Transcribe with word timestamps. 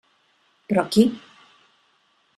Però 0.71 0.85
qui? 0.95 1.05